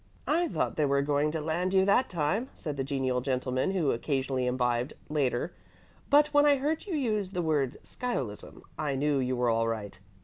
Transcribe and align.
"I 0.27 0.47
thought 0.47 0.77
they 0.77 0.85
were 0.85 1.03
going 1.03 1.29
to 1.29 1.41
land 1.41 1.75
you 1.75 1.85
that 1.85 2.09
time," 2.09 2.49
said 2.55 2.75
the 2.75 2.83
genial 2.83 3.21
gentleman 3.21 3.69
who 3.69 3.91
occasionally 3.91 4.47
imbibed, 4.47 4.93
later; 5.09 5.53
"but 6.09 6.29
when 6.33 6.43
I 6.43 6.55
heard 6.55 6.87
you 6.87 6.95
use 6.95 7.33
the 7.33 7.41
word 7.43 7.77
'sciolism,' 7.83 8.63
I 8.79 8.95
knew 8.95 9.19
you 9.19 9.35
were 9.35 9.51
all 9.51 9.67
right. 9.67 9.99